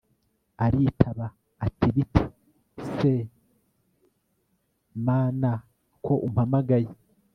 [0.65, 1.25] aritaba
[1.65, 2.23] ati bite
[2.97, 3.13] se
[5.05, 5.43] mn
[6.05, 6.89] ko umpamagaye